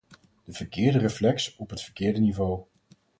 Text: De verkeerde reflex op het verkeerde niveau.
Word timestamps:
De 0.45 0.53
verkeerde 0.53 0.97
reflex 0.97 1.55
op 1.55 1.69
het 1.69 1.81
verkeerde 1.83 2.19
niveau. 2.19 2.63